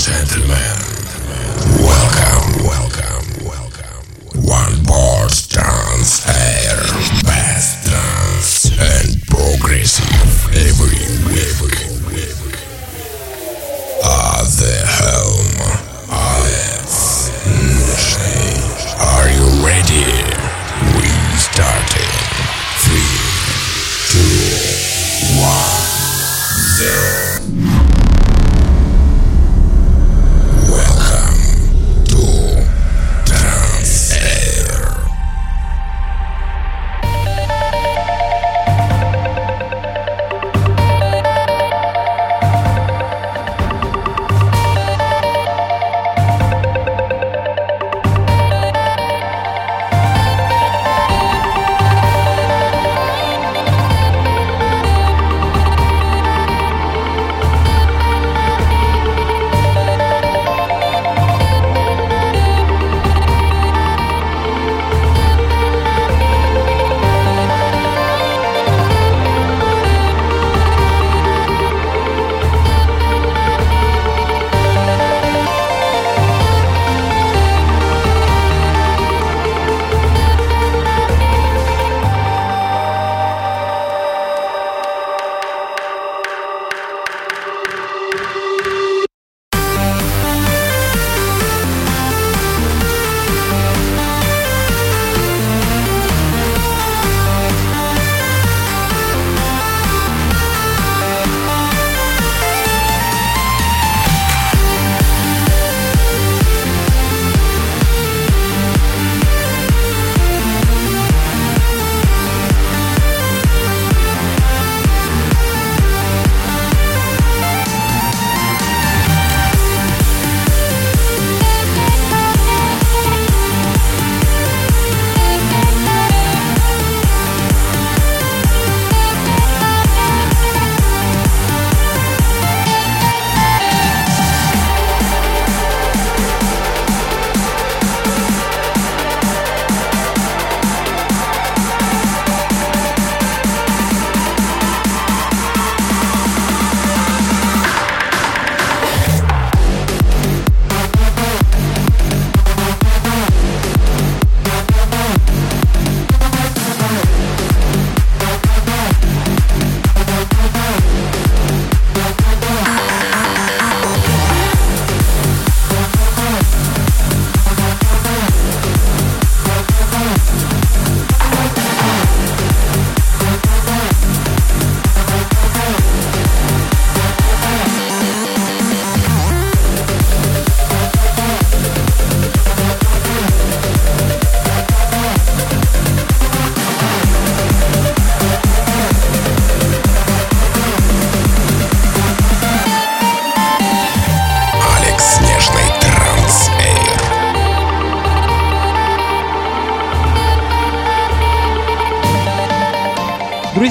[0.00, 0.80] gentlemen,
[1.84, 4.04] welcome, welcome, welcome.
[4.48, 6.80] One board dance air,
[7.22, 11.29] best dance and progressive every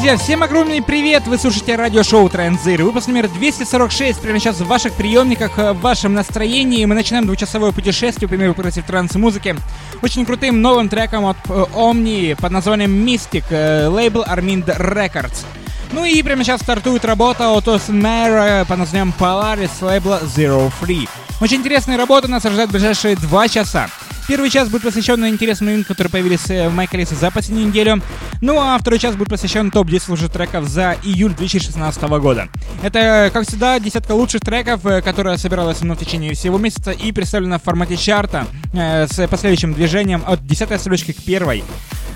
[0.09, 1.27] Друзья, всем огромный привет!
[1.27, 2.81] Вы слушаете радиошоу Транзир.
[2.81, 6.83] Выпуск номер 246 прямо сейчас в ваших приемниках, э, в вашем настроении.
[6.85, 9.55] Мы начинаем двухчасовое путешествие по миру против транс-музыки.
[10.01, 15.45] Очень крутым новым треком от э, Omni под названием Mystic, э, лейбл Armind Records.
[15.91, 21.07] Ну и прямо сейчас стартует работа от Mayer под названием Polaris лейбла Zero Free.
[21.39, 23.87] Очень интересная работа нас ожидает в ближайшие два часа.
[24.29, 27.99] Первый час будет посвящен интересным новинкам, которые появились э, в моей коллекции за последнюю неделю.
[28.41, 32.47] Ну а второй час будет посвящен топ-10 лучших треков за июль 2016 года.
[32.83, 37.11] Это, как всегда, десятка лучших треков, э, которая собиралась мной в течение всего месяца и
[37.11, 41.63] представлена в формате чарта э, с последующим движением от 10 строчки к первой.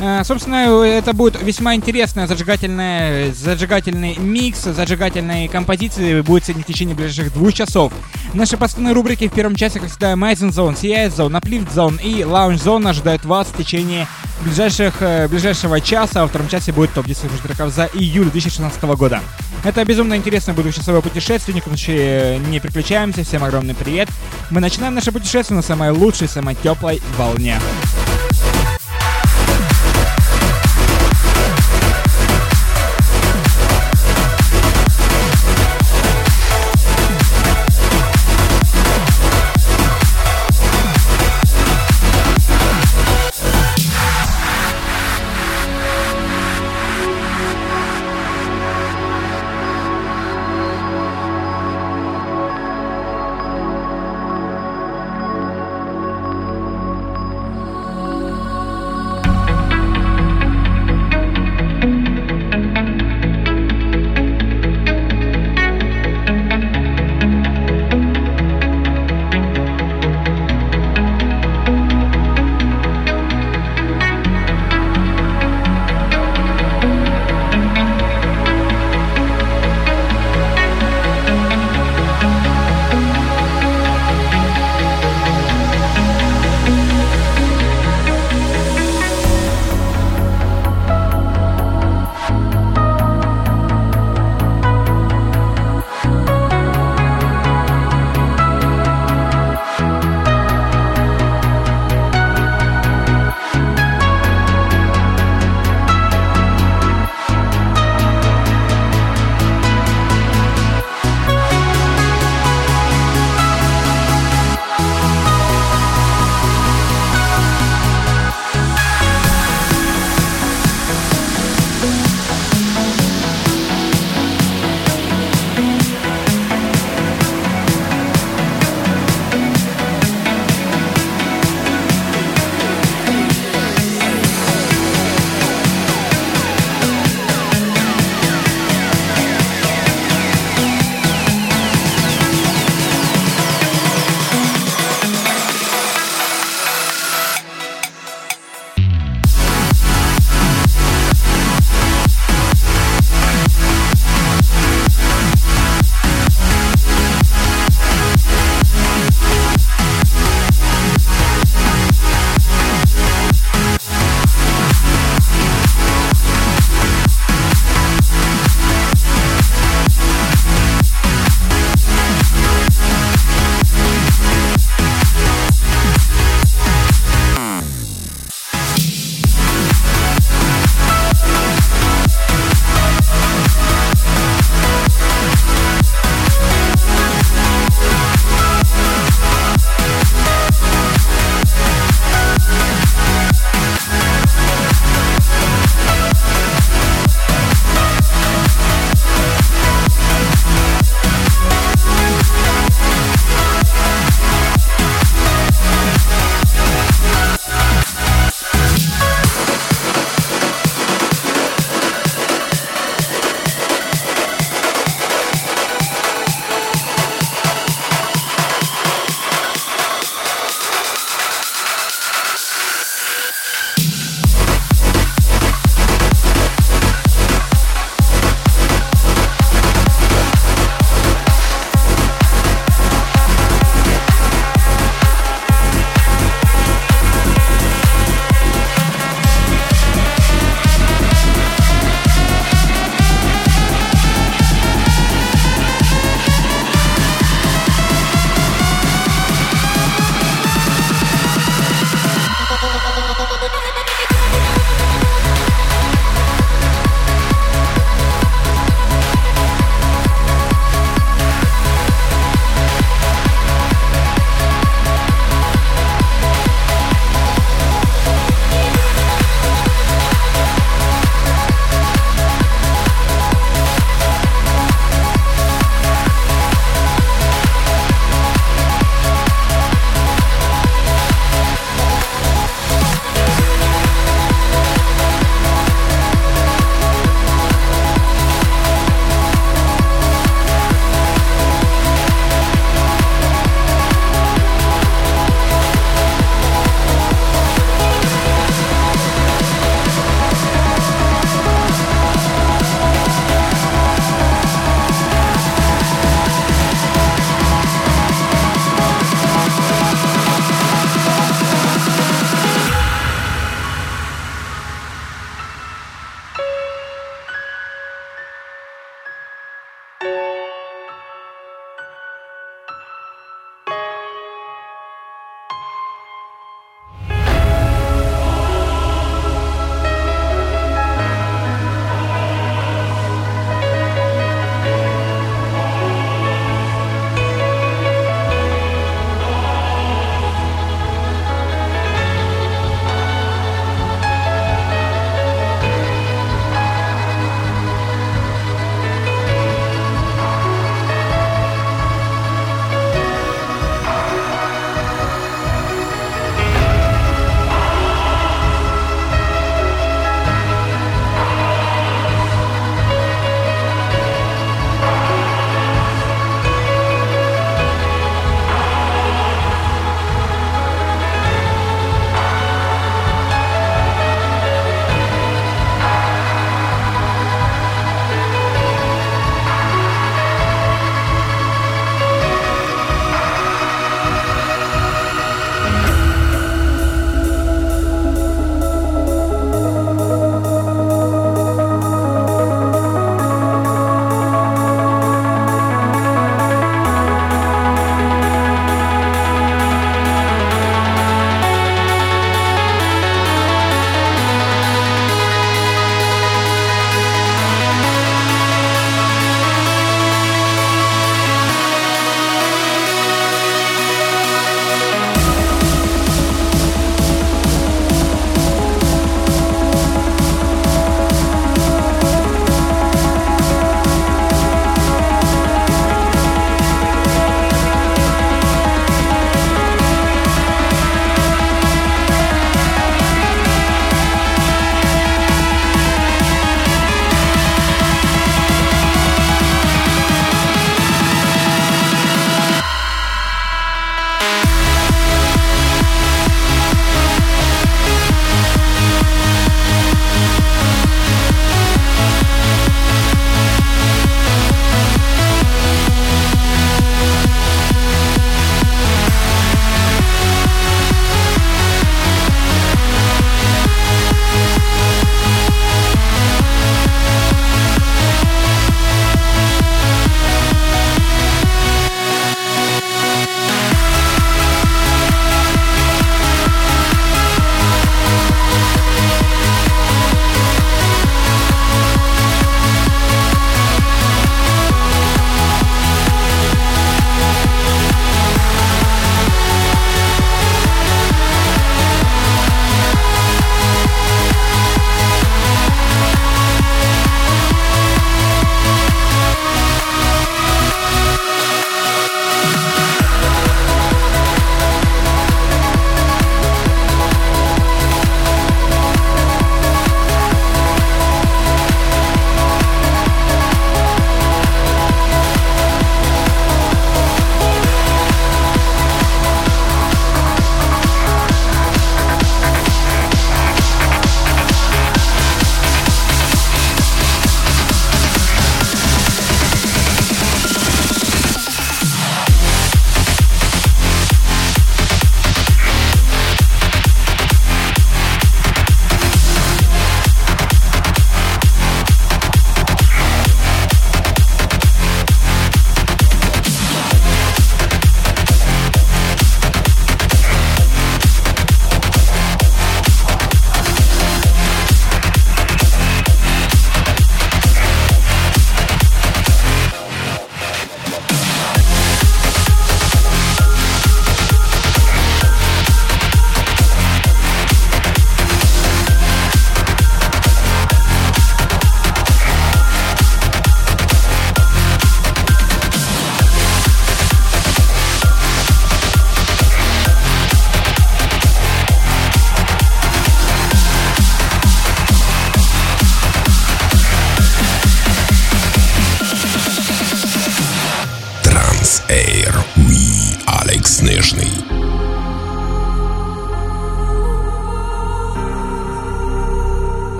[0.00, 6.94] Э, Собственно, это будет весьма интересная зажигательная, зажигательный микс, зажигательные композиции будет сегодня в течение
[6.94, 7.92] ближайших двух часов.
[8.34, 12.22] Наши постоянные рубрики в первом часе, как всегда, Amazing Zone, CIS Zone, Uplift Zone и
[12.22, 14.06] Lounge Zone ожидают вас в течение
[14.42, 16.22] ближайших, э, ближайшего часа.
[16.22, 19.20] Во втором часе будет топ-10 лучших треков за июль 2016 года.
[19.64, 23.24] Это безумно интересное будет часовое путешествие, ни в коем случае э, не переключаемся.
[23.24, 24.08] Всем огромный привет.
[24.50, 27.58] Мы начинаем наше путешествие на самой лучшей, самой теплой волне.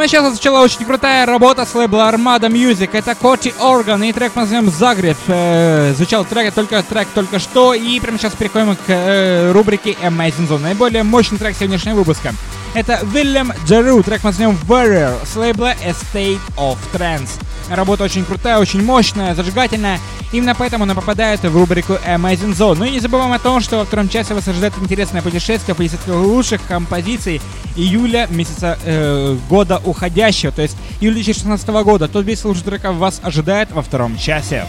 [0.00, 2.88] Прямо сейчас звучала очень крутая работа с лейбла Armada Music.
[2.94, 5.18] Это Коти Орган и трек мы назовем Загреб.
[5.26, 7.74] Э, звучал трек только, трек только что.
[7.74, 10.60] И прямо сейчас переходим к э, рубрике Amazing Zone.
[10.60, 12.32] Наиболее мощный трек сегодняшнего выпуска.
[12.72, 17.30] Это Вильям Джеру, трек мы назовем Warrior с лейбла Estate of Trance.
[17.68, 19.98] Работа очень крутая, очень мощная, зажигательная.
[20.32, 22.76] Именно поэтому она попадает в рубрику Amazing Zone.
[22.78, 25.82] Ну и не забываем о том, что во втором часе вас ожидает интересное путешествие по
[25.82, 27.40] десятке лучших композиций
[27.74, 32.06] июля месяца э, года уходящего, то есть июля 2016 года.
[32.06, 34.64] Тот весь лучший треков вас ожидает во втором часе.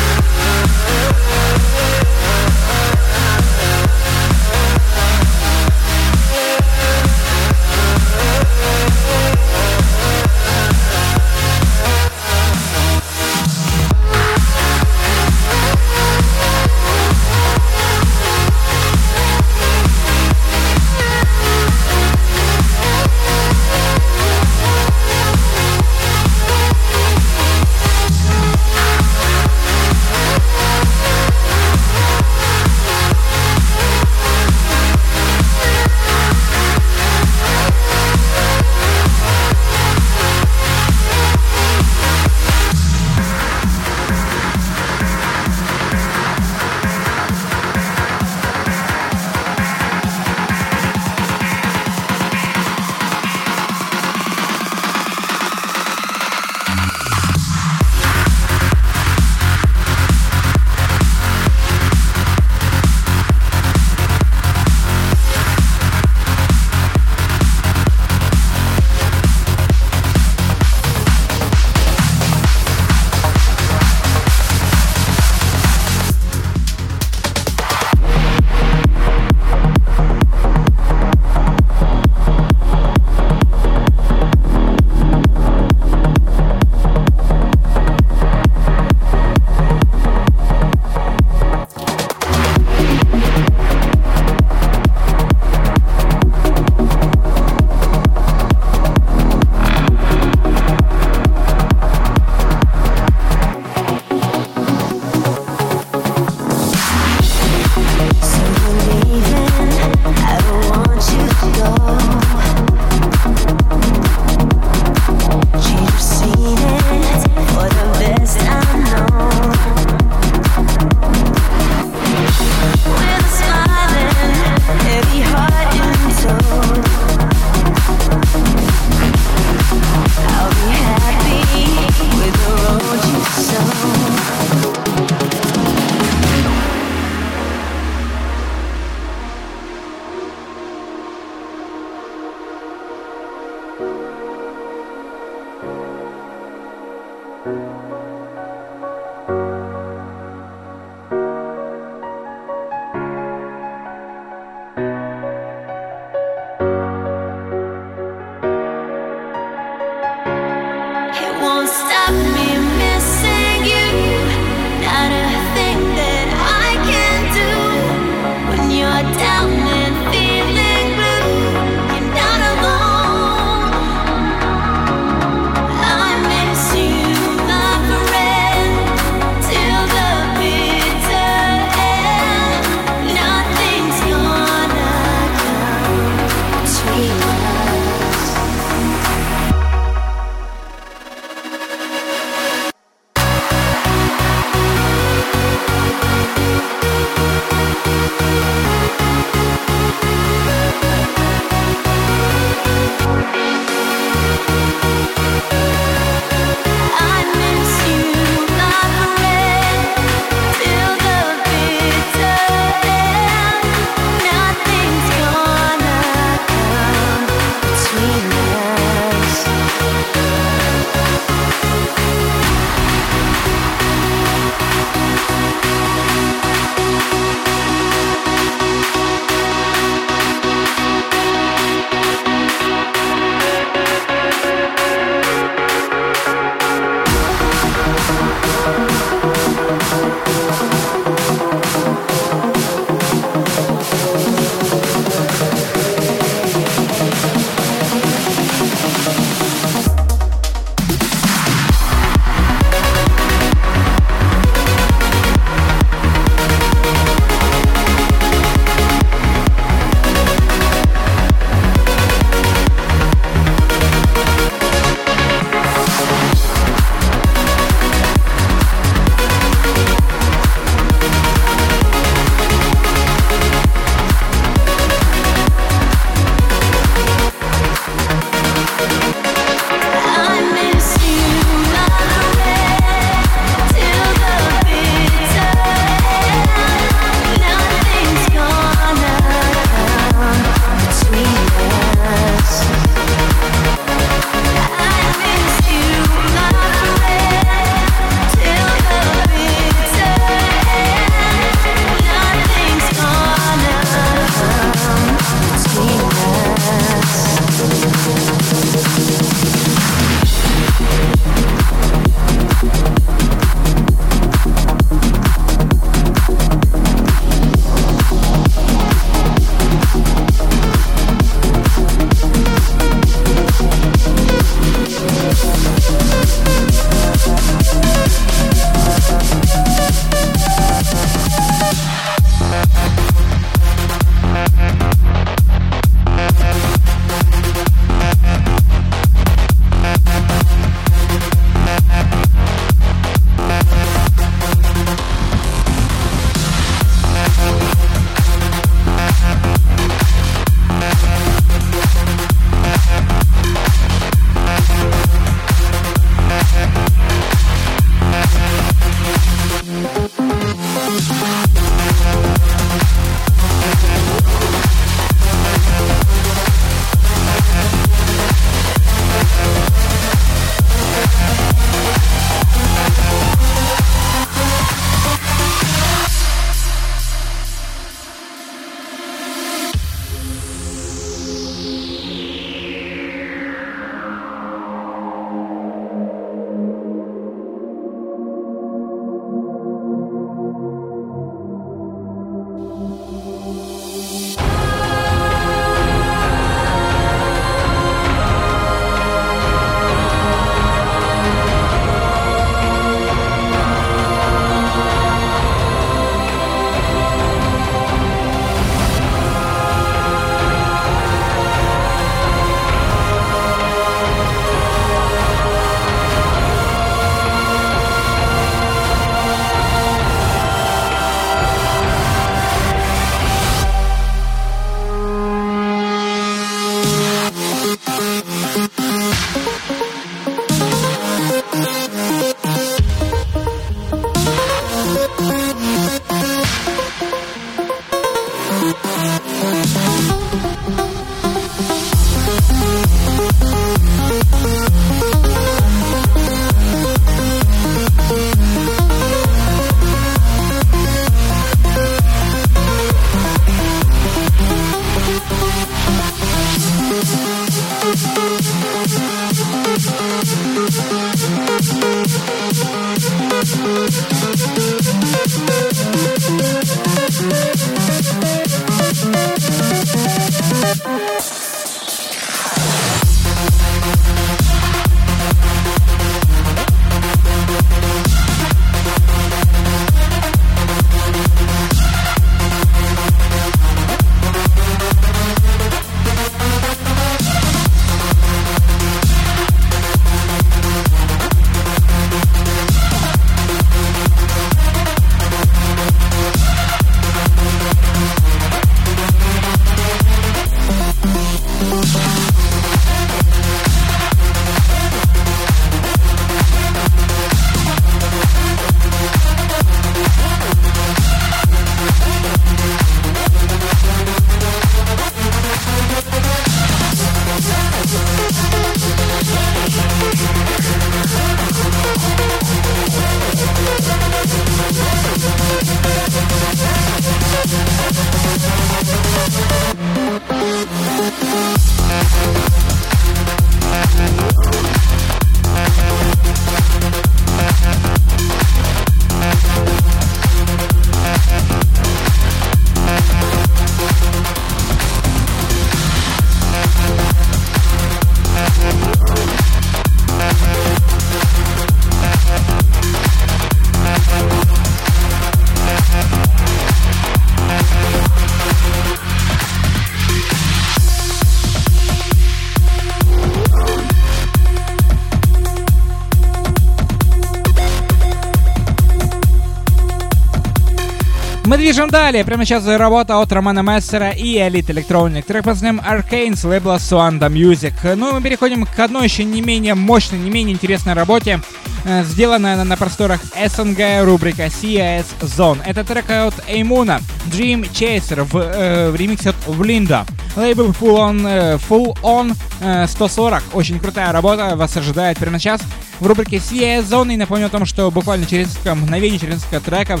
[571.68, 572.24] Движем далее.
[572.24, 575.22] Прямо сейчас работа от Романа Мессера и Elite Electronic.
[575.26, 577.94] Трек под названием Arcane с лейбла Suanda Music.
[577.94, 581.42] Ну и мы переходим к одной еще не менее мощной, не менее интересной работе,
[581.84, 585.58] э, сделанная на, на просторах СНГ рубрика CIS Zone.
[585.66, 590.06] Это трек от Эймуна Dream Chaser в, э, в ремиксе от Влинда.
[590.36, 593.42] Лейбл Full On, э, Full On э, 140.
[593.52, 595.60] Очень крутая работа вас ожидает прямо сейчас
[596.00, 597.12] в рубрике CIS Zone.
[597.12, 600.00] И напомню о том, что буквально через несколько мгновений, через несколько треков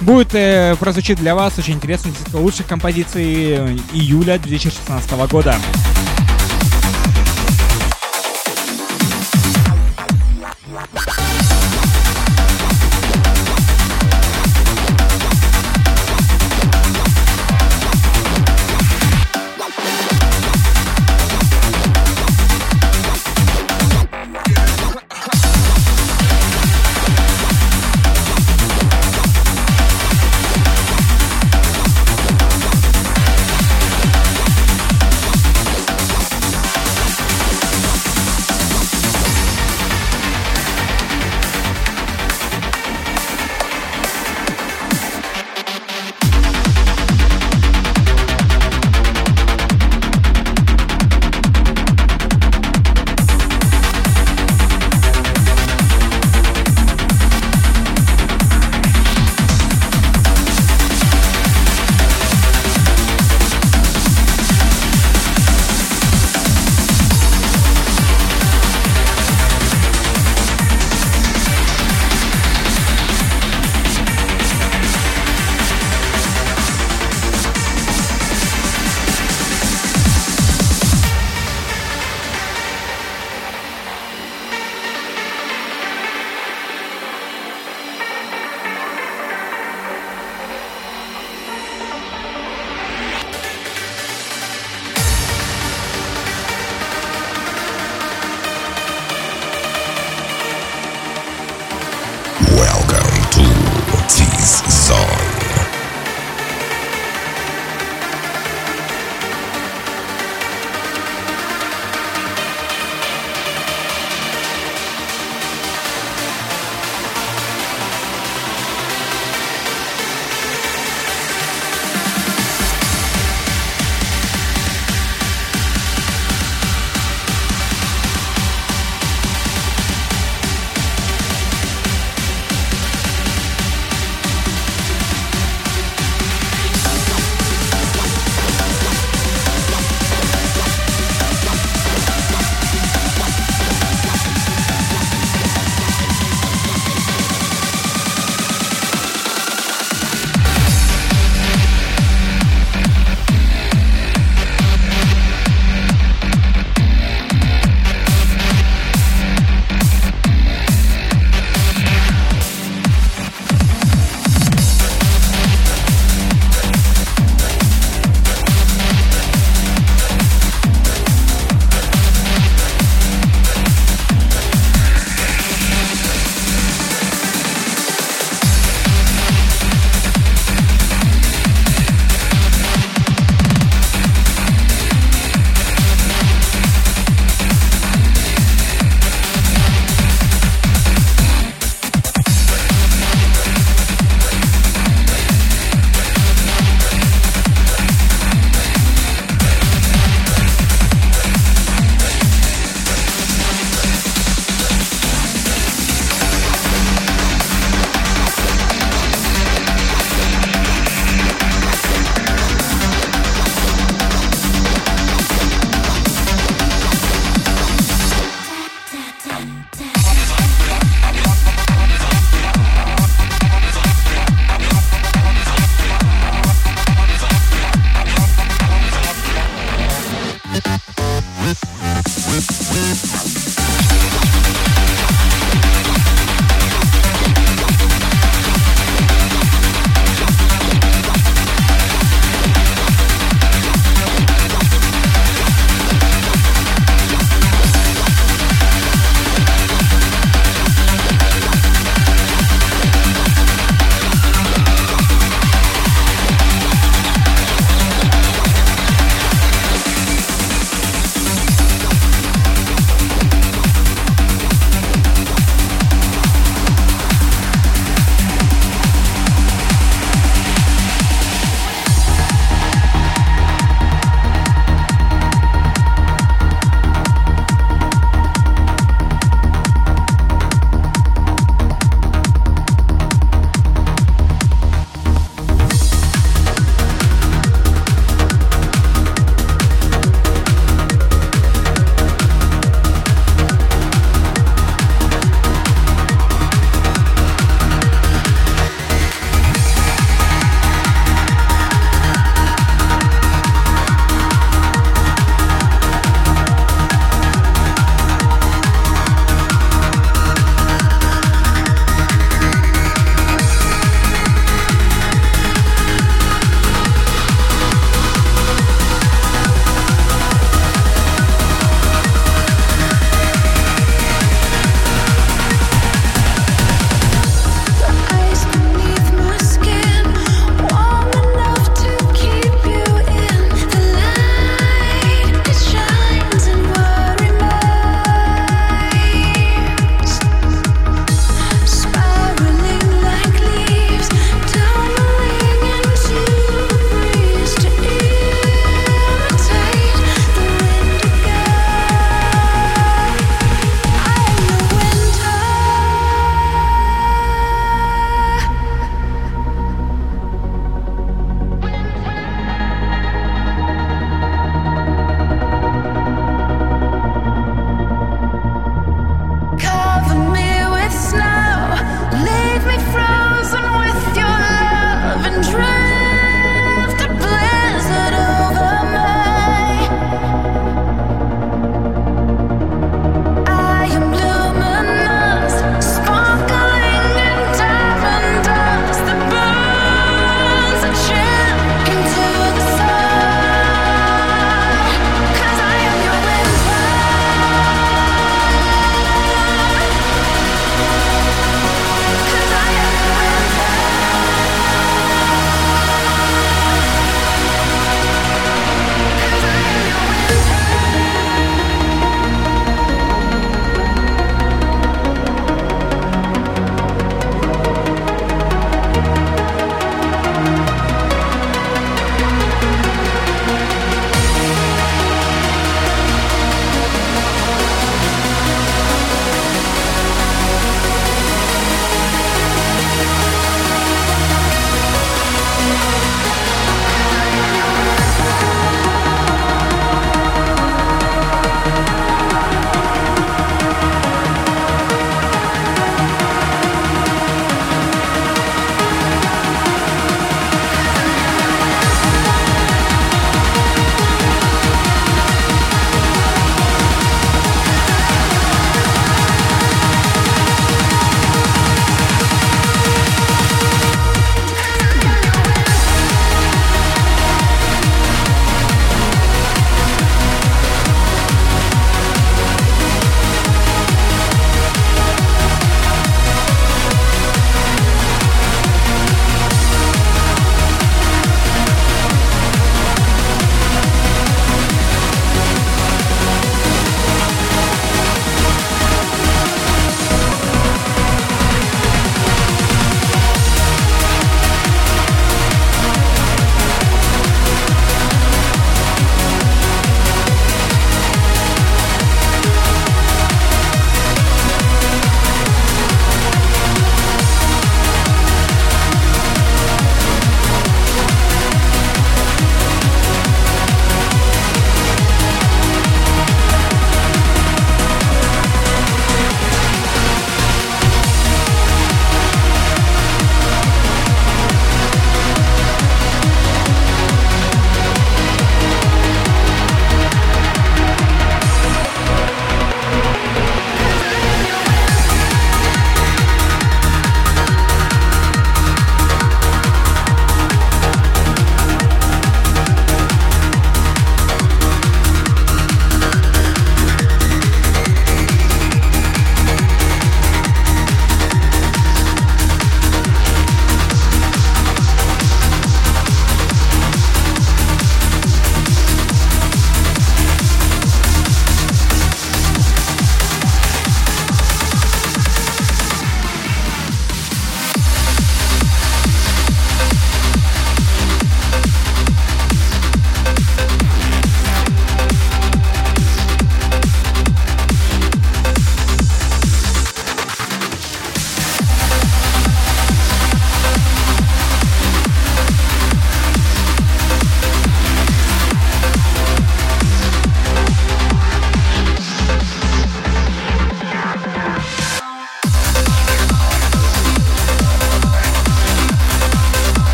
[0.00, 3.56] будет э, прозвучит для вас очень интересно десятка лучших композиций
[3.92, 5.56] июля 2016 года.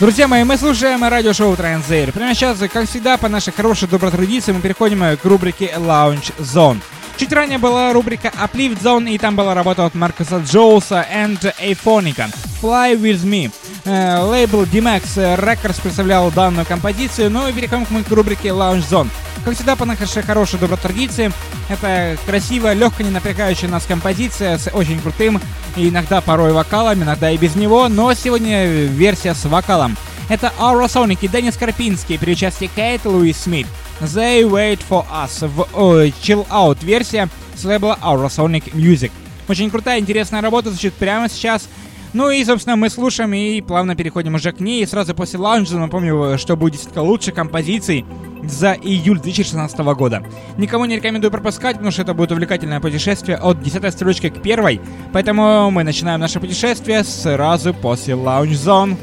[0.00, 2.12] Друзья мои, мы слушаем радиошоу Транзейр.
[2.12, 6.78] Прямо сейчас, как всегда, по нашей хорошей доброй традиции, мы переходим к рубрике Lounge Zone.
[7.16, 12.32] Чуть ранее была рубрика Uplift Zone, и там была работа от Маркуса Джоуса and Aphonica.
[12.62, 13.50] Fly With Me.
[13.88, 19.08] Э, лейбл D-Max Records представлял данную композицию, ну и переходим к рубрике Lounge Zone.
[19.46, 21.32] Как всегда, по нашей хорошей доброй традиции,
[21.70, 25.40] это красивая, легкая, не напрягающая нас композиция с очень крутым
[25.74, 29.96] иногда порой вокалом, иногда и без него, но сегодня версия с вокалом.
[30.28, 33.66] Это Aurosonic и Деннис Карпинский при участии Кейт Луис Смит.
[34.00, 39.12] They Wait For Us в о, Chill Out версия с лейбла Aurosonic Music.
[39.48, 41.70] Очень крутая, интересная работа звучит прямо сейчас.
[42.14, 44.82] Ну и, собственно, мы слушаем и плавно переходим уже к ней.
[44.82, 48.04] И сразу после лаунжа напомню, что будет десятка лучших композиций
[48.44, 50.22] за июль 2016 года.
[50.56, 54.80] Никому не рекомендую пропускать, потому что это будет увлекательное путешествие от 10 строчки к первой.
[55.12, 58.96] Поэтому мы начинаем наше путешествие сразу после Lounge